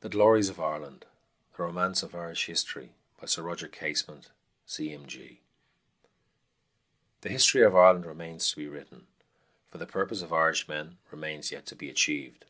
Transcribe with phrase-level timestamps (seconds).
[0.00, 1.04] THE GLORIES OF IRELAND
[1.58, 4.30] THE ROMANCE OF IRISH HISTORY By SIR ROGER CASEMENT,
[4.64, 5.42] C.M.G.
[7.20, 9.08] The history of Ireland remains to be written,
[9.70, 12.46] for the purpose of Irishmen remains yet to be achieved.